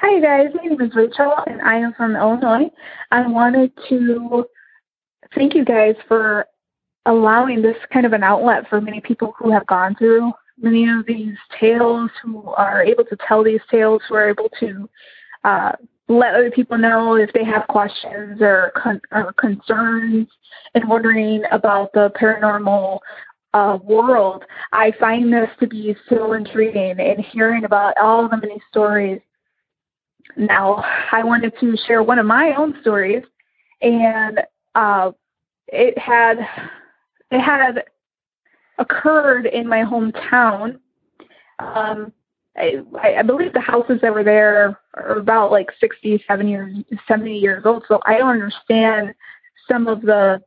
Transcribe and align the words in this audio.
Hi 0.00 0.20
guys, 0.20 0.50
my 0.54 0.62
name 0.62 0.80
is 0.80 0.94
Rachel 0.94 1.34
and 1.48 1.60
I 1.60 1.78
am 1.78 1.92
from 1.92 2.14
Illinois. 2.14 2.70
I 3.10 3.26
wanted 3.26 3.72
to 3.88 4.46
thank 5.34 5.56
you 5.56 5.64
guys 5.64 5.96
for 6.06 6.46
allowing 7.06 7.62
this 7.62 7.76
kind 7.92 8.06
of 8.06 8.12
an 8.12 8.22
outlet 8.22 8.68
for 8.68 8.80
many 8.80 9.00
people 9.00 9.34
who 9.36 9.50
have 9.50 9.66
gone 9.66 9.96
through 9.96 10.30
many 10.56 10.88
of 10.88 11.04
these 11.04 11.34
tales, 11.58 12.12
who 12.22 12.48
are 12.50 12.80
able 12.80 13.02
to 13.06 13.16
tell 13.26 13.42
these 13.42 13.60
tales, 13.72 14.00
who 14.08 14.14
are 14.14 14.30
able 14.30 14.48
to 14.60 14.88
uh, 15.42 15.72
let 16.06 16.34
other 16.34 16.52
people 16.52 16.78
know 16.78 17.16
if 17.16 17.32
they 17.32 17.44
have 17.44 17.66
questions 17.66 18.40
or, 18.40 18.70
con- 18.76 19.02
or 19.10 19.32
concerns 19.32 20.28
and 20.74 20.88
wondering 20.88 21.42
about 21.50 21.92
the 21.92 22.12
paranormal 22.20 23.00
uh, 23.52 23.78
world. 23.82 24.44
I 24.70 24.92
find 25.00 25.32
this 25.32 25.50
to 25.58 25.66
be 25.66 25.96
so 26.08 26.34
intriguing 26.34 27.00
and 27.00 27.18
hearing 27.18 27.64
about 27.64 27.94
all 28.00 28.28
the 28.28 28.36
many 28.36 28.62
stories 28.70 29.20
now, 30.38 30.84
I 31.10 31.24
wanted 31.24 31.52
to 31.60 31.76
share 31.86 32.02
one 32.02 32.18
of 32.18 32.26
my 32.26 32.54
own 32.56 32.78
stories, 32.80 33.24
and 33.82 34.40
uh, 34.74 35.10
it 35.66 35.98
had 35.98 36.38
it 37.30 37.40
had 37.40 37.84
occurred 38.78 39.46
in 39.46 39.68
my 39.68 39.78
hometown. 39.78 40.78
Um, 41.58 42.12
I, 42.56 42.84
I 43.18 43.22
believe 43.22 43.52
the 43.52 43.60
houses 43.60 43.98
that 44.00 44.14
were 44.14 44.22
there 44.22 44.78
are 44.94 45.18
about 45.18 45.50
like 45.50 45.70
60, 45.80 46.24
70 46.26 46.50
years, 46.50 46.76
70 47.06 47.36
years 47.36 47.64
old. 47.66 47.84
So 47.88 48.00
I 48.06 48.18
don't 48.18 48.30
understand 48.30 49.14
some 49.68 49.88
of 49.88 50.02
the 50.02 50.40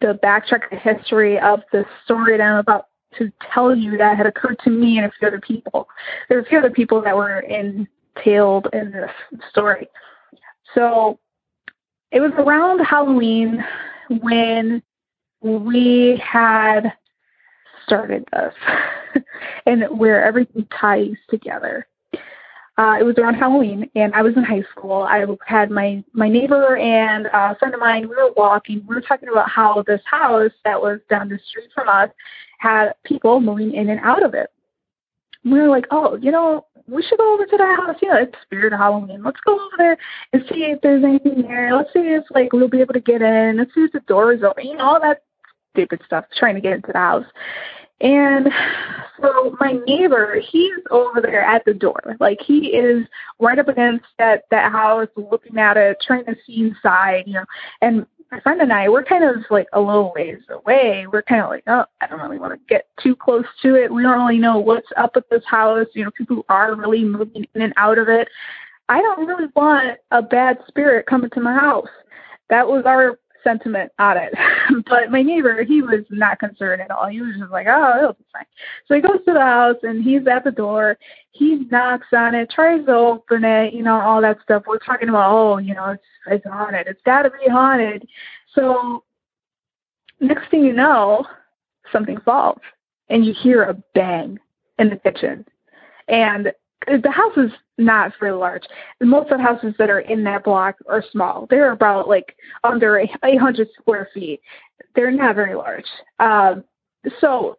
the 0.00 0.18
backtrack 0.22 0.70
the 0.70 0.76
history 0.76 1.38
of 1.40 1.62
the 1.72 1.84
story 2.04 2.36
that 2.36 2.44
I'm 2.44 2.58
about 2.58 2.86
to 3.18 3.32
tell 3.52 3.74
you 3.74 3.96
that 3.96 4.16
had 4.16 4.26
occurred 4.26 4.58
to 4.64 4.70
me 4.70 4.98
and 4.98 5.06
a 5.06 5.12
few 5.18 5.26
other 5.26 5.40
people. 5.40 5.88
There 6.28 6.38
were 6.38 6.44
a 6.44 6.46
few 6.46 6.58
other 6.58 6.70
people 6.70 7.00
that 7.02 7.16
were 7.16 7.40
in 7.40 7.88
detailed 8.16 8.68
in 8.72 8.90
this 8.90 9.10
story. 9.50 9.88
So 10.74 11.18
it 12.10 12.20
was 12.20 12.32
around 12.38 12.80
Halloween 12.84 13.64
when 14.20 14.82
we 15.40 16.20
had 16.24 16.92
started 17.84 18.24
this 18.32 18.54
and 19.66 19.84
where 19.98 20.24
everything 20.24 20.66
ties 20.78 21.16
together. 21.28 21.86
Uh, 22.78 22.96
it 23.00 23.04
was 23.04 23.16
around 23.16 23.34
Halloween, 23.34 23.88
and 23.94 24.12
I 24.14 24.20
was 24.20 24.36
in 24.36 24.44
high 24.44 24.64
school. 24.70 25.02
I 25.02 25.24
had 25.46 25.70
my 25.70 26.04
my 26.12 26.28
neighbor 26.28 26.76
and 26.76 27.24
a 27.32 27.56
friend 27.58 27.72
of 27.72 27.80
mine. 27.80 28.06
We 28.06 28.14
were 28.14 28.32
walking. 28.36 28.84
We 28.86 28.94
were 28.94 29.00
talking 29.00 29.30
about 29.30 29.48
how 29.48 29.82
this 29.86 30.02
house 30.04 30.50
that 30.64 30.80
was 30.80 31.00
down 31.08 31.30
the 31.30 31.38
street 31.48 31.70
from 31.74 31.88
us 31.88 32.10
had 32.58 32.92
people 33.04 33.40
moving 33.40 33.72
in 33.72 33.88
and 33.88 34.00
out 34.00 34.22
of 34.22 34.34
it. 34.34 34.50
We 35.46 35.60
were 35.60 35.68
like, 35.68 35.86
"Oh, 35.90 36.16
you 36.16 36.30
know, 36.30 36.66
we 36.88 37.02
should 37.02 37.18
go 37.18 37.34
over 37.34 37.46
to 37.46 37.56
that 37.56 37.78
house. 37.78 37.96
You 38.00 38.08
know, 38.08 38.16
it's 38.16 38.36
Spirit 38.42 38.72
of 38.72 38.78
Halloween. 38.78 39.22
Let's 39.22 39.40
go 39.44 39.54
over 39.54 39.76
there 39.78 39.96
and 40.32 40.42
see 40.48 40.64
if 40.64 40.80
there's 40.82 41.04
anything 41.04 41.42
there. 41.42 41.74
Let's 41.74 41.92
see 41.92 42.00
if 42.00 42.24
like 42.34 42.52
we'll 42.52 42.68
be 42.68 42.80
able 42.80 42.94
to 42.94 43.00
get 43.00 43.22
in. 43.22 43.56
Let's 43.58 43.74
see 43.74 43.82
if 43.82 43.92
the 43.92 44.00
door 44.00 44.32
is 44.32 44.42
open. 44.42 44.66
You 44.66 44.76
know, 44.76 44.84
all 44.84 45.00
that 45.00 45.22
stupid 45.74 46.00
stuff, 46.06 46.24
trying 46.36 46.54
to 46.54 46.60
get 46.60 46.72
into 46.72 46.92
the 46.92 46.98
house. 46.98 47.26
And 48.00 48.48
so 49.22 49.56
my 49.58 49.78
neighbor, 49.86 50.40
he's 50.50 50.78
over 50.90 51.20
there 51.20 51.42
at 51.42 51.64
the 51.64 51.74
door. 51.74 52.16
Like 52.20 52.38
he 52.44 52.68
is 52.68 53.06
right 53.40 53.58
up 53.58 53.68
against 53.68 54.04
that 54.18 54.44
that 54.50 54.70
house, 54.70 55.08
looking 55.16 55.58
at 55.58 55.76
it, 55.76 55.96
trying 56.06 56.26
to 56.26 56.36
see 56.46 56.60
inside, 56.60 57.24
you 57.26 57.34
know. 57.34 57.44
And 57.80 58.06
my 58.30 58.40
friend 58.40 58.60
and 58.60 58.72
I, 58.72 58.88
we're 58.88 59.04
kind 59.04 59.24
of 59.24 59.44
like 59.50 59.68
a 59.72 59.80
little 59.80 60.12
ways 60.14 60.40
away. 60.48 61.06
We're 61.06 61.22
kind 61.22 61.42
of 61.42 61.50
like, 61.50 61.64
oh, 61.66 61.84
I 62.00 62.06
don't 62.06 62.20
really 62.20 62.38
want 62.38 62.54
to 62.54 62.60
get 62.68 62.88
too 63.00 63.14
close 63.14 63.44
to 63.62 63.74
it. 63.76 63.92
We 63.92 64.02
don't 64.02 64.18
really 64.18 64.38
know 64.38 64.58
what's 64.58 64.88
up 64.96 65.14
with 65.14 65.28
this 65.28 65.44
house. 65.46 65.86
You 65.94 66.04
know, 66.04 66.10
people 66.10 66.44
are 66.48 66.74
really 66.74 67.04
moving 67.04 67.46
in 67.54 67.62
and 67.62 67.74
out 67.76 67.98
of 67.98 68.08
it. 68.08 68.28
I 68.88 69.00
don't 69.00 69.26
really 69.26 69.48
want 69.54 69.98
a 70.10 70.22
bad 70.22 70.58
spirit 70.68 71.06
coming 71.06 71.30
to 71.30 71.40
my 71.40 71.54
house. 71.54 71.88
That 72.48 72.68
was 72.68 72.84
our 72.84 73.18
sentiment 73.46 73.92
on 73.98 74.16
it. 74.16 74.32
but 74.90 75.10
my 75.10 75.22
neighbor, 75.22 75.62
he 75.62 75.82
was 75.82 76.04
not 76.10 76.40
concerned 76.40 76.82
at 76.82 76.90
all. 76.90 77.06
He 77.06 77.20
was 77.20 77.36
just 77.38 77.52
like, 77.52 77.66
oh, 77.68 77.98
it'll 77.98 78.12
be 78.14 78.24
fine. 78.32 78.44
So 78.86 78.94
he 78.94 79.00
goes 79.00 79.24
to 79.26 79.32
the 79.32 79.40
house 79.40 79.76
and 79.82 80.02
he's 80.02 80.26
at 80.26 80.42
the 80.42 80.50
door. 80.50 80.98
He 81.30 81.66
knocks 81.70 82.08
on 82.12 82.34
it, 82.34 82.50
tries 82.50 82.84
to 82.86 82.92
open 82.92 83.44
it, 83.44 83.72
you 83.72 83.82
know, 83.82 84.00
all 84.00 84.20
that 84.22 84.38
stuff. 84.42 84.64
We're 84.66 84.78
talking 84.78 85.08
about, 85.08 85.30
oh, 85.30 85.58
you 85.58 85.74
know, 85.74 85.90
it's 85.90 86.02
it's 86.26 86.44
haunted. 86.44 86.88
It's 86.88 87.02
got 87.04 87.22
to 87.22 87.30
be 87.30 87.48
haunted. 87.48 88.08
So 88.54 89.04
next 90.20 90.50
thing 90.50 90.64
you 90.64 90.72
know, 90.72 91.24
something 91.92 92.18
falls 92.24 92.60
and 93.08 93.24
you 93.24 93.32
hear 93.32 93.62
a 93.62 93.74
bang 93.94 94.38
in 94.78 94.90
the 94.90 94.96
kitchen. 94.96 95.46
And 96.08 96.52
the 96.86 97.10
house 97.10 97.36
is 97.36 97.50
not 97.78 98.12
very 98.18 98.32
large. 98.32 98.62
Most 99.00 99.30
of 99.30 99.38
the 99.38 99.44
houses 99.44 99.74
that 99.78 99.90
are 99.90 100.00
in 100.00 100.24
that 100.24 100.44
block 100.44 100.76
are 100.88 101.04
small. 101.12 101.46
They're 101.50 101.72
about 101.72 102.08
like 102.08 102.36
under 102.64 102.98
800 103.22 103.68
square 103.78 104.08
feet. 104.14 104.40
They're 104.94 105.10
not 105.10 105.34
very 105.34 105.54
large. 105.54 105.84
Um, 106.18 106.64
so 107.20 107.58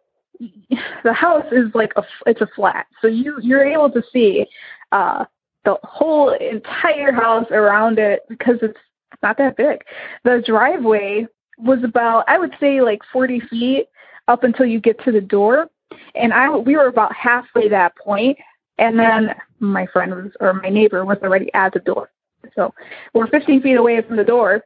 the 1.04 1.12
house 1.12 1.46
is 1.52 1.70
like 1.74 1.92
a 1.96 2.02
it's 2.26 2.40
a 2.40 2.48
flat. 2.54 2.86
So 3.00 3.08
you 3.08 3.38
you're 3.42 3.64
able 3.64 3.90
to 3.90 4.02
see 4.12 4.46
uh, 4.92 5.24
the 5.64 5.76
whole 5.82 6.30
entire 6.30 7.12
house 7.12 7.46
around 7.50 7.98
it 7.98 8.20
because 8.28 8.56
it's 8.62 8.78
not 9.22 9.38
that 9.38 9.56
big. 9.56 9.82
The 10.24 10.42
driveway 10.46 11.26
was 11.58 11.80
about 11.84 12.24
I 12.28 12.38
would 12.38 12.54
say 12.60 12.80
like 12.80 13.00
40 13.12 13.40
feet 13.50 13.86
up 14.28 14.44
until 14.44 14.66
you 14.66 14.80
get 14.80 15.02
to 15.04 15.12
the 15.12 15.20
door, 15.20 15.68
and 16.14 16.32
I 16.32 16.56
we 16.56 16.76
were 16.76 16.86
about 16.86 17.14
halfway 17.14 17.68
that 17.68 17.96
point 17.96 18.38
and 18.78 18.98
then 18.98 19.34
my 19.60 19.86
friend 19.86 20.14
was, 20.14 20.32
or 20.40 20.54
my 20.54 20.68
neighbor 20.68 21.04
was 21.04 21.18
already 21.22 21.52
at 21.54 21.72
the 21.72 21.80
door. 21.80 22.10
So 22.54 22.72
we're 23.12 23.26
15 23.26 23.62
feet 23.62 23.74
away 23.74 24.00
from 24.02 24.16
the 24.16 24.24
door. 24.24 24.64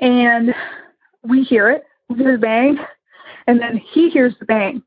And 0.00 0.54
we 1.22 1.42
hear 1.42 1.70
it, 1.70 1.84
we 2.08 2.18
hear 2.18 2.32
the 2.32 2.38
bang. 2.38 2.78
And 3.46 3.60
then 3.60 3.80
he 3.92 4.10
hears 4.10 4.34
the 4.40 4.46
bang. 4.46 4.82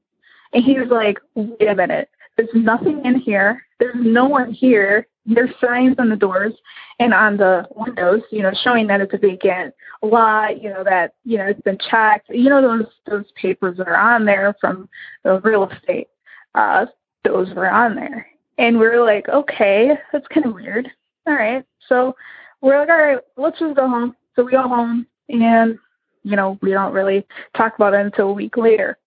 And 0.54 0.64
he 0.64 0.78
was 0.80 0.90
like, 0.90 1.20
wait 1.36 1.70
a 1.70 1.76
minute. 1.76 2.10
There's 2.36 2.50
nothing 2.54 3.06
in 3.06 3.20
here. 3.20 3.66
There's 3.80 3.96
no 3.98 4.26
one 4.26 4.52
here. 4.52 5.08
There's 5.26 5.52
signs 5.62 5.96
on 6.00 6.10
the 6.10 6.16
doors 6.16 6.54
and 7.00 7.14
on 7.14 7.38
the 7.38 7.68
windows, 7.76 8.22
you 8.32 8.42
know, 8.42 8.52
showing 8.64 8.88
that 8.88 9.00
it's 9.00 9.14
a 9.14 9.18
vacant 9.18 9.74
lot, 10.02 10.62
you 10.62 10.70
know, 10.70 10.84
that, 10.84 11.14
you 11.24 11.38
know, 11.38 11.46
it's 11.46 11.62
been 11.62 11.78
checked. 11.90 12.30
You 12.30 12.50
know, 12.50 12.62
those 12.62 12.88
those 13.06 13.26
papers 13.40 13.78
that 13.78 13.88
are 13.88 13.98
on 13.98 14.26
there 14.26 14.56
from 14.60 14.90
the 15.24 15.40
real 15.42 15.70
estate 15.70 16.08
uh 16.56 16.86
those 17.24 17.54
were 17.54 17.70
on 17.70 17.96
there. 17.96 18.28
And 18.58 18.78
we 18.78 18.88
were 18.88 19.04
like, 19.04 19.30
okay, 19.30 19.92
that's 20.12 20.28
kind 20.28 20.46
of 20.46 20.54
weird. 20.54 20.90
all 21.28 21.34
right. 21.34 21.64
So 21.88 22.16
we're 22.62 22.80
like, 22.80 22.90
all 22.90 22.98
right, 22.98 23.20
let's 23.38 23.60
just 23.60 23.76
go 23.76 23.88
home. 23.88 24.16
So 24.36 24.44
we 24.44 24.52
go 24.52 24.68
home 24.68 25.08
and, 25.30 25.78
you 26.24 26.36
know, 26.36 26.58
we 26.62 26.72
don't 26.72 26.94
really 26.94 27.26
talk 27.56 27.76
about 27.76 27.94
it 27.94 28.06
until 28.06 28.30
a 28.30 28.34
week 28.34 28.58
later. 28.58 28.98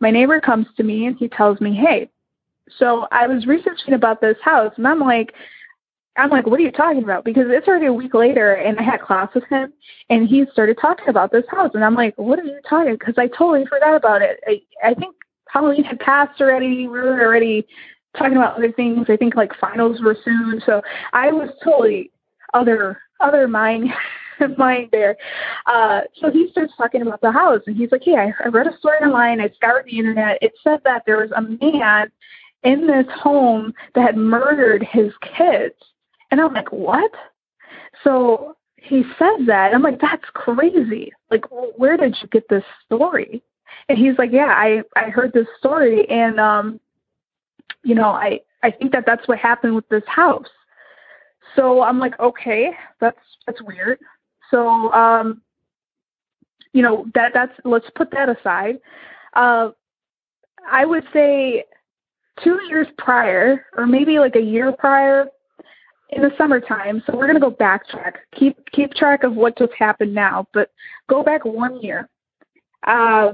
My 0.00 0.10
neighbor 0.10 0.40
comes 0.40 0.66
to 0.76 0.82
me 0.82 1.06
and 1.06 1.16
he 1.16 1.28
tells 1.28 1.60
me, 1.60 1.74
hey, 1.74 2.10
so 2.78 3.06
I 3.10 3.26
was 3.26 3.46
researching 3.46 3.94
about 3.94 4.20
this 4.20 4.36
house 4.42 4.72
and 4.76 4.86
I'm 4.86 5.00
like, 5.00 5.32
I'm 6.16 6.30
like, 6.30 6.46
what 6.46 6.58
are 6.58 6.64
you 6.64 6.72
talking 6.72 7.02
about? 7.02 7.24
Because 7.24 7.44
it's 7.48 7.68
already 7.68 7.86
a 7.86 7.92
week 7.92 8.12
later 8.12 8.54
and 8.54 8.78
I 8.78 8.82
had 8.82 9.00
class 9.00 9.28
with 9.34 9.44
him 9.44 9.72
and 10.10 10.28
he 10.28 10.44
started 10.52 10.78
talking 10.80 11.08
about 11.08 11.30
this 11.30 11.44
house. 11.48 11.70
And 11.74 11.84
I'm 11.84 11.94
like, 11.94 12.14
what 12.18 12.38
are 12.38 12.44
you 12.44 12.60
talking? 12.68 12.94
Because 12.94 13.14
I 13.16 13.28
totally 13.28 13.64
forgot 13.66 13.94
about 13.94 14.22
it. 14.22 14.40
I, 14.46 14.60
I 14.84 14.94
think 14.94 15.14
Halloween 15.52 15.84
had 15.84 15.98
passed 16.00 16.40
already. 16.40 16.88
We 16.88 16.98
were 16.98 17.20
already 17.20 17.66
talking 18.16 18.36
about 18.36 18.56
other 18.56 18.72
things. 18.72 19.06
I 19.08 19.16
think 19.16 19.34
like 19.34 19.52
finals 19.60 20.00
were 20.00 20.16
soon. 20.24 20.62
So 20.64 20.82
I 21.12 21.30
was 21.32 21.50
totally 21.62 22.10
other, 22.54 23.00
other 23.20 23.48
mind, 23.48 23.90
mind 24.58 24.88
there. 24.92 25.16
Uh, 25.66 26.02
so 26.20 26.30
he 26.30 26.48
starts 26.50 26.72
talking 26.76 27.02
about 27.02 27.20
the 27.20 27.32
house 27.32 27.60
and 27.66 27.76
he's 27.76 27.92
like, 27.92 28.02
hey, 28.04 28.16
I, 28.16 28.32
I 28.44 28.48
read 28.48 28.66
a 28.66 28.76
story 28.78 28.98
online. 28.98 29.40
I 29.40 29.50
scoured 29.56 29.86
the 29.86 29.98
internet. 29.98 30.38
It 30.42 30.52
said 30.62 30.80
that 30.84 31.02
there 31.06 31.18
was 31.18 31.30
a 31.36 31.42
man 31.42 32.10
in 32.64 32.86
this 32.86 33.06
home 33.22 33.72
that 33.94 34.02
had 34.02 34.16
murdered 34.16 34.82
his 34.82 35.12
kids 35.36 35.74
and 36.30 36.40
I'm 36.40 36.52
like, 36.52 36.72
what? 36.72 37.10
So 38.04 38.56
he 38.76 39.02
says 39.18 39.46
that. 39.46 39.74
I'm 39.74 39.82
like, 39.82 40.00
that's 40.00 40.24
crazy. 40.34 41.12
Like, 41.30 41.44
where 41.76 41.96
did 41.96 42.16
you 42.20 42.28
get 42.28 42.48
this 42.48 42.64
story? 42.84 43.42
And 43.88 43.98
he's 43.98 44.18
like, 44.18 44.32
yeah, 44.32 44.52
I, 44.54 44.82
I 44.96 45.10
heard 45.10 45.32
this 45.32 45.46
story. 45.58 46.08
And, 46.08 46.38
um, 46.38 46.80
you 47.82 47.94
know, 47.94 48.10
I, 48.10 48.40
I 48.62 48.70
think 48.70 48.92
that 48.92 49.04
that's 49.06 49.26
what 49.28 49.38
happened 49.38 49.74
with 49.74 49.88
this 49.88 50.02
house. 50.06 50.48
So 51.56 51.82
I'm 51.82 51.98
like, 51.98 52.18
okay, 52.20 52.72
that's, 53.00 53.18
that's 53.46 53.62
weird. 53.62 53.98
So, 54.50 54.92
um, 54.92 55.42
you 56.72 56.82
know, 56.82 57.06
that, 57.14 57.32
that's, 57.32 57.52
let's 57.64 57.88
put 57.94 58.10
that 58.10 58.28
aside. 58.28 58.78
Uh, 59.34 59.70
I 60.70 60.84
would 60.84 61.04
say 61.12 61.64
two 62.44 62.60
years 62.68 62.86
prior, 62.98 63.66
or 63.76 63.86
maybe 63.86 64.18
like 64.18 64.36
a 64.36 64.42
year 64.42 64.72
prior, 64.72 65.28
in 66.10 66.22
the 66.22 66.30
summertime. 66.38 67.02
So 67.06 67.16
we're 67.16 67.26
going 67.26 67.34
to 67.34 67.40
go 67.40 67.50
backtrack. 67.50 68.14
Keep 68.34 68.70
keep 68.72 68.94
track 68.94 69.24
of 69.24 69.34
what 69.34 69.58
just 69.58 69.72
happened 69.78 70.14
now, 70.14 70.46
but 70.52 70.70
go 71.08 71.22
back 71.22 71.44
one 71.44 71.82
year. 71.82 72.08
Uh, 72.86 73.32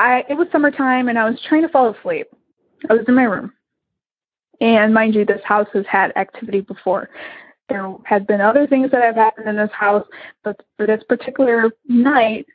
I 0.00 0.24
it 0.30 0.34
was 0.34 0.48
summertime 0.50 1.08
and 1.08 1.18
I 1.18 1.28
was 1.28 1.38
trying 1.46 1.62
to 1.62 1.68
fall 1.68 1.94
asleep. 1.94 2.26
I 2.88 2.94
was 2.94 3.04
in 3.06 3.14
my 3.14 3.24
room, 3.24 3.52
and 4.60 4.94
mind 4.94 5.14
you, 5.14 5.26
this 5.26 5.42
house 5.44 5.68
has 5.74 5.84
had 5.86 6.12
activity 6.16 6.62
before. 6.62 7.10
There 7.68 7.94
had 8.04 8.26
been 8.26 8.40
other 8.40 8.66
things 8.66 8.90
that 8.90 9.02
have 9.02 9.14
happened 9.14 9.48
in 9.48 9.56
this 9.56 9.70
house, 9.72 10.06
but 10.42 10.58
for 10.76 10.86
this 10.86 11.02
particular 11.06 11.70
night, 11.86 12.46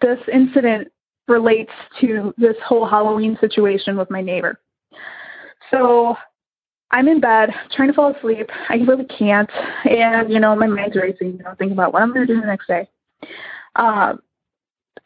this 0.00 0.18
incident 0.32 0.88
relates 1.28 1.70
to 2.00 2.34
this 2.38 2.56
whole 2.66 2.86
Halloween 2.88 3.36
situation 3.38 3.96
with 3.96 4.10
my 4.10 4.22
neighbor. 4.22 4.58
So 5.70 6.16
I'm 6.90 7.08
in 7.08 7.20
bed 7.20 7.50
trying 7.76 7.88
to 7.88 7.94
fall 7.94 8.14
asleep. 8.14 8.48
I 8.68 8.76
really 8.76 9.04
can't. 9.04 9.50
And, 9.88 10.32
you 10.32 10.40
know, 10.40 10.56
my 10.56 10.66
mind's 10.66 10.96
racing, 10.96 11.32
you 11.32 11.44
know, 11.44 11.54
thinking 11.58 11.72
about 11.72 11.92
what 11.92 12.02
I'm 12.02 12.12
going 12.12 12.26
to 12.26 12.34
do 12.34 12.40
the 12.40 12.46
next 12.46 12.66
day. 12.66 12.88
Uh, 13.76 14.14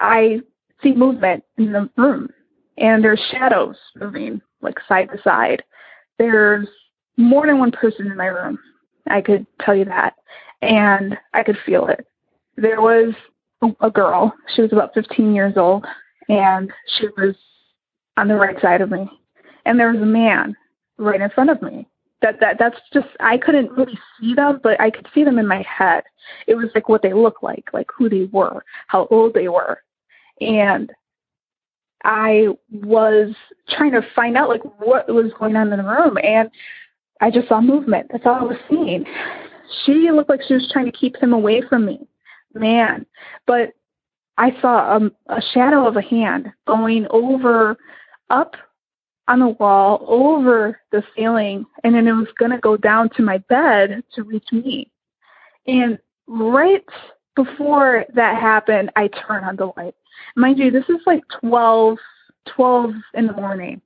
I 0.01 0.41
see 0.83 0.93
movement 0.93 1.45
in 1.57 1.73
the 1.73 1.91
room 1.97 2.29
and 2.79 3.03
there's 3.03 3.21
shadows 3.31 3.77
moving 3.97 4.41
like 4.61 4.79
side 4.89 5.09
to 5.11 5.23
side. 5.23 5.63
There's 6.19 6.69
more 7.17 7.47
than 7.47 7.59
one 7.59 7.73
person 7.73 8.07
in 8.07 8.17
my 8.17 8.27
room. 8.27 8.59
I 9.09 9.21
could 9.21 9.47
tell 9.61 9.75
you 9.75 9.85
that. 9.87 10.15
And 10.63 11.17
I 11.35 11.43
could 11.43 11.59
feel 11.65 11.87
it. 11.87 12.07
There 12.57 12.81
was 12.81 13.15
a 13.81 13.91
girl. 13.91 14.33
She 14.55 14.63
was 14.63 14.73
about 14.73 14.95
15 14.95 15.35
years 15.35 15.57
old 15.57 15.87
and 16.29 16.73
she 16.99 17.07
was 17.17 17.35
on 18.17 18.29
the 18.29 18.35
right 18.35 18.61
side 18.61 18.81
of 18.81 18.91
me. 18.91 19.09
And 19.65 19.79
there 19.79 19.93
was 19.93 20.01
a 20.01 20.07
man 20.07 20.57
right 20.99 21.21
in 21.21 21.31
front 21.31 21.51
of 21.51 21.63
me. 21.63 21.87
That 22.21 22.41
that 22.41 22.59
that's 22.59 22.81
just 22.93 23.07
I 23.21 23.39
couldn't 23.39 23.71
really 23.71 23.97
see 24.21 24.35
them, 24.35 24.59
but 24.61 24.81
I 24.81 24.91
could 24.91 25.07
see 25.15 25.23
them 25.23 25.39
in 25.39 25.47
my 25.47 25.63
head. 25.63 26.03
It 26.49 26.57
was 26.57 26.67
like 26.75 26.89
what 26.89 27.01
they 27.01 27.13
looked 27.13 27.45
like, 27.45 27.69
like 27.73 27.87
who 27.97 28.09
they 28.09 28.25
were, 28.33 28.65
how 28.89 29.07
old 29.13 29.35
they 29.35 29.47
were. 29.47 29.81
And 30.41 30.91
I 32.05 32.49
was 32.71 33.35
trying 33.69 33.93
to 33.93 34.07
find 34.15 34.37
out 34.37 34.49
like 34.49 34.63
what 34.79 35.09
was 35.09 35.33
going 35.39 35.57
on 35.57 35.73
in 35.73 35.79
the 35.79 35.85
room 35.85 36.17
and 36.23 36.51
I 37.21 37.31
just 37.31 37.49
saw 37.49 37.61
movement. 37.61 38.09
That's 38.11 38.25
all 38.25 38.35
I 38.35 38.43
was 38.43 38.57
seeing. 38.71 39.05
She 39.85 40.11
looked 40.13 40.31
like 40.31 40.41
she 40.47 40.55
was 40.55 40.71
trying 40.73 40.87
to 40.87 40.97
keep 40.97 41.17
him 41.17 41.33
away 41.33 41.63
from 41.69 41.85
me. 41.85 42.07
Man. 42.55 43.05
But 43.47 43.73
I 44.37 44.59
saw 44.61 44.97
a, 44.97 45.11
a 45.27 45.43
shadow 45.53 45.87
of 45.87 45.97
a 45.97 46.03
hand 46.03 46.53
going 46.67 47.07
over 47.11 47.77
up 48.31 48.55
on 49.27 49.41
the 49.41 49.49
wall 49.49 50.05
over 50.09 50.81
the 50.91 51.03
ceiling 51.15 51.67
and 51.85 51.95
then 51.95 52.07
it 52.07 52.13
was 52.13 52.29
going 52.39 52.51
to 52.51 52.59
go 52.59 52.77
down 52.77 53.11
to 53.11 53.23
my 53.23 53.39
bed 53.39 54.03
to 54.15 54.23
reach 54.23 54.47
me. 54.53 54.91
And 55.67 55.99
right 56.27 56.85
before 57.37 58.07
that 58.15 58.41
happened, 58.41 58.91
I 58.97 59.09
turned 59.09 59.45
on 59.45 59.57
the 59.57 59.73
light. 59.77 59.95
Mind 60.37 60.59
you, 60.59 60.71
this 60.71 60.89
is 60.89 61.01
like 61.07 61.23
12, 61.41 61.99
12 62.47 62.91
in 63.15 63.27
the 63.27 63.33
morning, 63.33 63.81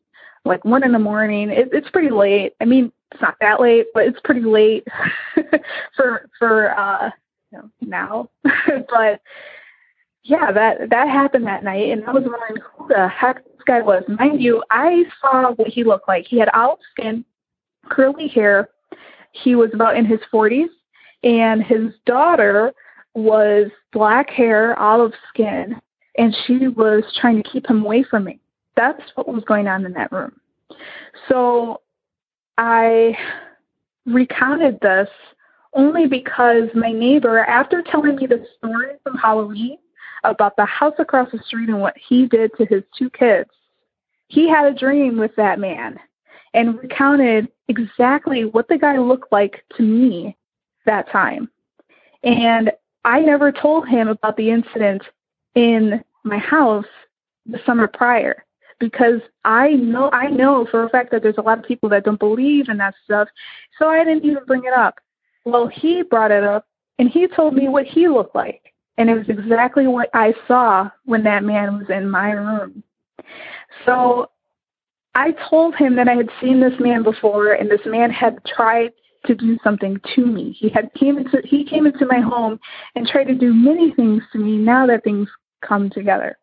like 0.44 0.64
1 0.64 0.84
in 0.84 0.92
the 0.92 0.98
morning. 0.98 1.50
It, 1.50 1.70
it's 1.72 1.90
pretty 1.90 2.10
late. 2.10 2.54
I 2.60 2.64
mean, 2.64 2.92
it's 3.10 3.22
not 3.22 3.36
that 3.40 3.60
late, 3.60 3.86
but 3.94 4.06
it's 4.06 4.20
pretty 4.24 4.42
late 4.42 4.86
for, 5.96 6.28
for, 6.38 6.78
uh, 6.78 7.10
you 7.50 7.58
know, 7.58 7.70
now. 7.80 8.30
but 8.44 9.20
yeah, 10.24 10.52
that, 10.52 10.90
that 10.90 11.08
happened 11.08 11.46
that 11.46 11.64
night. 11.64 11.90
And 11.90 12.04
I 12.04 12.12
was 12.12 12.24
wondering 12.24 12.62
who 12.76 12.88
the 12.88 13.08
heck 13.08 13.44
this 13.44 13.62
guy 13.66 13.80
was. 13.80 14.04
Mind 14.08 14.42
you, 14.42 14.62
I 14.70 15.04
saw 15.20 15.52
what 15.52 15.68
he 15.68 15.84
looked 15.84 16.08
like. 16.08 16.26
He 16.26 16.38
had 16.38 16.48
olive 16.50 16.78
skin, 16.92 17.24
curly 17.88 18.28
hair. 18.28 18.68
He 19.32 19.54
was 19.54 19.70
about 19.72 19.96
in 19.96 20.04
his 20.04 20.20
40s, 20.32 20.68
and 21.22 21.62
his 21.62 21.92
daughter 22.06 22.72
was 23.14 23.68
black 23.92 24.30
hair, 24.30 24.78
olive 24.78 25.12
skin, 25.28 25.80
and 26.16 26.36
she 26.46 26.68
was 26.68 27.04
trying 27.20 27.42
to 27.42 27.48
keep 27.48 27.68
him 27.68 27.84
away 27.84 28.02
from 28.02 28.24
me. 28.24 28.40
That's 28.76 29.02
what 29.14 29.28
was 29.28 29.44
going 29.44 29.68
on 29.68 29.84
in 29.84 29.92
that 29.92 30.12
room. 30.12 30.40
So 31.28 31.80
I 32.58 33.16
recounted 34.06 34.80
this 34.80 35.08
only 35.74 36.06
because 36.06 36.68
my 36.74 36.92
neighbor, 36.92 37.40
after 37.40 37.82
telling 37.82 38.16
me 38.16 38.26
the 38.26 38.46
story 38.58 38.96
from 39.02 39.16
Halloween, 39.16 39.78
about 40.24 40.56
the 40.56 40.64
house 40.64 40.94
across 40.98 41.30
the 41.32 41.38
street 41.46 41.68
and 41.68 41.80
what 41.80 41.96
he 41.96 42.26
did 42.26 42.52
to 42.56 42.64
his 42.66 42.82
two 42.96 43.10
kids. 43.10 43.50
He 44.28 44.48
had 44.48 44.66
a 44.66 44.78
dream 44.78 45.18
with 45.18 45.34
that 45.36 45.58
man 45.58 45.98
and 46.54 46.78
recounted 46.78 47.48
exactly 47.68 48.44
what 48.44 48.68
the 48.68 48.78
guy 48.78 48.98
looked 48.98 49.32
like 49.32 49.64
to 49.76 49.82
me 49.82 50.36
that 50.86 51.10
time. 51.10 51.50
And 52.22 52.70
I 53.04 53.20
never 53.20 53.50
told 53.50 53.88
him 53.88 54.08
about 54.08 54.36
the 54.36 54.50
incident 54.50 55.02
in 55.54 56.04
my 56.24 56.38
house 56.38 56.86
the 57.46 57.58
summer 57.66 57.88
prior 57.88 58.44
because 58.78 59.20
I 59.44 59.70
know 59.70 60.10
I 60.12 60.26
know 60.28 60.66
for 60.70 60.84
a 60.84 60.88
fact 60.88 61.12
that 61.12 61.22
there's 61.22 61.38
a 61.38 61.42
lot 61.42 61.58
of 61.58 61.64
people 61.64 61.88
that 61.90 62.04
don't 62.04 62.18
believe 62.18 62.68
in 62.68 62.78
that 62.78 62.94
stuff. 63.04 63.28
So 63.78 63.88
I 63.88 64.04
didn't 64.04 64.24
even 64.24 64.44
bring 64.44 64.64
it 64.64 64.72
up. 64.72 64.98
Well, 65.44 65.68
he 65.68 66.02
brought 66.02 66.32
it 66.32 66.44
up 66.44 66.66
and 66.98 67.08
he 67.08 67.28
told 67.28 67.54
me 67.54 67.68
what 67.68 67.86
he 67.86 68.08
looked 68.08 68.34
like. 68.34 68.72
And 68.98 69.08
it 69.08 69.14
was 69.14 69.28
exactly 69.28 69.86
what 69.86 70.10
I 70.14 70.34
saw 70.46 70.90
when 71.04 71.22
that 71.24 71.44
man 71.44 71.78
was 71.78 71.90
in 71.90 72.10
my 72.10 72.32
room. 72.32 72.82
So 73.86 74.30
I 75.14 75.32
told 75.48 75.76
him 75.76 75.96
that 75.96 76.08
I 76.08 76.14
had 76.14 76.28
seen 76.40 76.60
this 76.60 76.78
man 76.78 77.02
before 77.02 77.52
and 77.52 77.70
this 77.70 77.80
man 77.86 78.10
had 78.10 78.44
tried 78.44 78.92
to 79.26 79.34
do 79.34 79.58
something 79.62 80.00
to 80.16 80.26
me. 80.26 80.56
He 80.58 80.68
had 80.68 80.92
came 80.94 81.18
into 81.18 81.40
he 81.44 81.64
came 81.64 81.86
into 81.86 82.06
my 82.06 82.20
home 82.20 82.58
and 82.96 83.06
tried 83.06 83.24
to 83.24 83.34
do 83.34 83.54
many 83.54 83.92
things 83.94 84.22
to 84.32 84.38
me 84.38 84.56
now 84.56 84.86
that 84.86 85.04
things 85.04 85.28
come 85.66 85.90
together. 85.90 86.38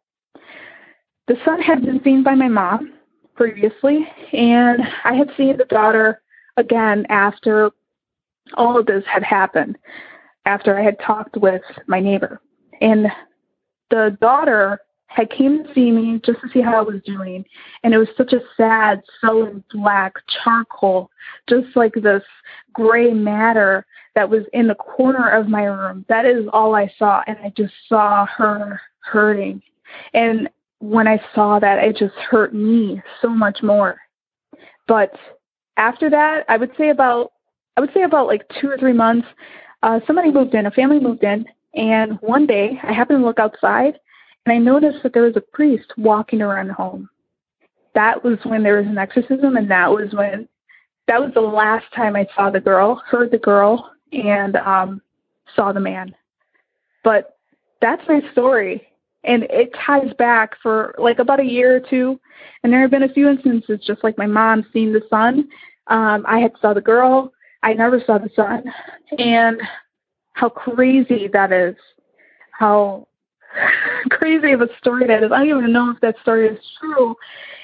The 1.27 1.37
son 1.45 1.61
had 1.61 1.85
been 1.85 2.01
seen 2.03 2.23
by 2.23 2.35
my 2.35 2.47
mom 2.47 2.93
previously 3.35 4.07
and 4.33 4.81
I 5.03 5.13
had 5.13 5.29
seen 5.37 5.57
the 5.57 5.65
daughter 5.65 6.21
again 6.57 7.05
after 7.09 7.71
all 8.55 8.79
of 8.79 8.85
this 8.85 9.03
had 9.05 9.23
happened 9.23 9.77
after 10.45 10.77
I 10.77 10.83
had 10.83 10.99
talked 10.99 11.37
with 11.37 11.61
my 11.87 11.99
neighbor. 11.99 12.41
And 12.81 13.07
the 13.91 14.17
daughter 14.19 14.79
had 15.07 15.29
came 15.31 15.63
to 15.63 15.73
see 15.73 15.91
me 15.91 16.19
just 16.23 16.39
to 16.41 16.49
see 16.53 16.61
how 16.61 16.77
I 16.77 16.81
was 16.81 17.01
doing. 17.05 17.43
And 17.83 17.93
it 17.93 17.97
was 17.97 18.07
such 18.15 18.33
a 18.33 18.41
sad, 18.55 19.01
sullen 19.21 19.63
black 19.71 20.13
charcoal, 20.43 21.09
just 21.49 21.75
like 21.75 21.93
this 21.93 22.23
gray 22.73 23.11
matter 23.11 23.85
that 24.15 24.29
was 24.29 24.43
in 24.53 24.67
the 24.67 24.75
corner 24.75 25.29
of 25.29 25.47
my 25.47 25.63
room. 25.63 26.05
That 26.09 26.25
is 26.25 26.45
all 26.53 26.75
I 26.75 26.91
saw. 26.97 27.23
And 27.27 27.37
I 27.43 27.51
just 27.55 27.73
saw 27.87 28.25
her 28.25 28.79
hurting. 29.01 29.61
And 30.13 30.49
when 30.79 31.07
I 31.07 31.21
saw 31.35 31.59
that, 31.59 31.83
it 31.83 31.97
just 31.97 32.15
hurt 32.15 32.53
me 32.53 33.01
so 33.21 33.29
much 33.29 33.61
more. 33.61 33.97
But 34.87 35.13
after 35.77 36.09
that, 36.09 36.45
I 36.49 36.57
would 36.57 36.71
say 36.77 36.89
about 36.89 37.31
I 37.77 37.81
would 37.81 37.93
say 37.93 38.01
about 38.01 38.27
like 38.27 38.43
two 38.59 38.69
or 38.69 38.77
three 38.77 38.93
months, 38.93 39.27
uh, 39.83 40.01
somebody 40.05 40.31
moved 40.31 40.53
in, 40.53 40.65
a 40.65 40.71
family 40.71 40.99
moved 40.99 41.23
in, 41.23 41.45
and 41.75 42.19
one 42.21 42.45
day 42.45 42.77
I 42.83 42.91
happened 42.91 43.19
to 43.19 43.25
look 43.25 43.39
outside 43.39 43.97
and 44.45 44.53
I 44.53 44.57
noticed 44.57 45.03
that 45.03 45.13
there 45.13 45.23
was 45.23 45.37
a 45.37 45.41
priest 45.41 45.85
walking 45.97 46.41
around 46.41 46.71
home. 46.71 47.09
That 47.95 48.23
was 48.23 48.37
when 48.43 48.63
there 48.63 48.77
was 48.77 48.87
an 48.87 48.97
exorcism, 48.97 49.57
and 49.57 49.69
that 49.69 49.91
was 49.91 50.13
when 50.13 50.47
that 51.07 51.21
was 51.21 51.31
the 51.33 51.41
last 51.41 51.85
time 51.95 52.15
I 52.15 52.27
saw 52.35 52.49
the 52.49 52.59
girl, 52.59 53.01
heard 53.07 53.31
the 53.31 53.37
girl, 53.37 53.91
and 54.11 54.55
um, 54.57 55.01
saw 55.55 55.71
the 55.71 55.79
man. 55.79 56.15
But 57.03 57.37
that's 57.81 58.01
my 58.07 58.21
story. 58.31 58.87
And 59.23 59.43
it 59.43 59.71
ties 59.85 60.13
back 60.17 60.55
for 60.61 60.95
like 60.97 61.19
about 61.19 61.39
a 61.39 61.45
year 61.45 61.75
or 61.75 61.79
two. 61.79 62.19
And 62.63 62.71
there 62.71 62.81
have 62.81 62.91
been 62.91 63.03
a 63.03 63.13
few 63.13 63.27
instances, 63.27 63.79
just 63.85 64.03
like 64.03 64.17
my 64.17 64.27
mom 64.27 64.65
seeing 64.71 64.93
the 64.93 65.01
son. 65.09 65.49
Um, 65.87 66.23
I 66.27 66.39
had 66.39 66.53
saw 66.61 66.73
the 66.73 66.81
girl. 66.81 67.33
I 67.63 67.73
never 67.73 68.01
saw 68.05 68.17
the 68.17 68.29
son. 68.35 68.63
And 69.17 69.61
how 70.33 70.49
crazy 70.49 71.27
that 71.33 71.51
is. 71.51 71.75
How 72.51 73.07
crazy 74.09 74.51
of 74.51 74.61
a 74.61 74.69
story 74.77 75.07
that 75.07 75.23
is. 75.23 75.31
I 75.31 75.39
don't 75.39 75.59
even 75.59 75.73
know 75.73 75.91
if 75.91 75.99
that 76.01 76.15
story 76.21 76.47
is 76.47 76.59
true 76.79 77.15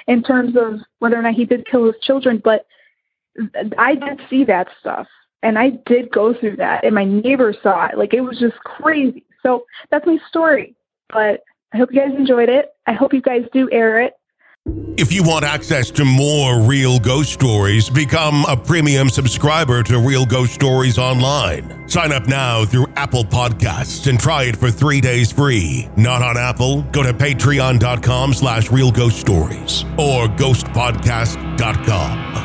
in 0.07 0.23
terms 0.23 0.55
of 0.57 0.79
whether 0.99 1.17
or 1.17 1.21
not 1.21 1.33
he 1.33 1.45
did 1.45 1.65
kill 1.67 1.85
his 1.85 1.95
children, 2.01 2.41
but 2.43 2.65
I 3.77 3.95
did 3.95 4.21
see 4.29 4.43
that 4.45 4.67
stuff. 4.79 5.07
And 5.43 5.59
I 5.59 5.71
did 5.85 6.11
go 6.11 6.33
through 6.33 6.55
that, 6.55 6.83
and 6.83 6.95
my 6.95 7.05
neighbor 7.05 7.53
saw 7.61 7.87
it. 7.87 7.97
Like, 7.97 8.13
it 8.13 8.21
was 8.21 8.39
just 8.39 8.57
crazy. 8.63 9.23
So 9.43 9.65
that's 9.91 10.05
my 10.05 10.17
story. 10.27 10.75
But 11.09 11.41
I 11.73 11.77
hope 11.77 11.91
you 11.91 11.99
guys 11.99 12.15
enjoyed 12.17 12.47
it. 12.49 12.69
I 12.87 12.93
hope 12.93 13.13
you 13.13 13.21
guys 13.21 13.43
do 13.53 13.69
air 13.71 14.01
it. 14.01 14.13
If 14.97 15.13
you 15.13 15.21
want 15.23 15.45
access 15.45 15.91
to 15.91 16.03
more 16.05 16.59
real 16.61 16.97
ghost 16.97 17.31
stories, 17.31 17.87
become 17.89 18.45
a 18.45 18.57
premium 18.57 19.09
subscriber 19.09 19.83
to 19.83 19.99
Real 19.99 20.25
Ghost 20.25 20.55
Stories 20.55 20.97
Online. 20.97 21.87
Sign 21.87 22.11
up 22.11 22.27
now 22.27 22.65
through 22.65 22.87
Apple 22.95 23.23
Podcasts 23.23 24.09
and 24.09 24.19
try 24.19 24.45
it 24.45 24.55
for 24.55 24.71
three 24.71 25.01
days 25.01 25.31
free. 25.31 25.87
Not 25.97 26.23
on 26.23 26.35
Apple? 26.37 26.81
Go 26.91 27.03
to 27.03 27.13
patreon.com 27.13 28.33
slash 28.33 28.71
real 28.71 28.91
ghost 28.91 29.19
stories 29.19 29.83
or 29.99 30.25
ghostpodcast.com. 30.29 32.44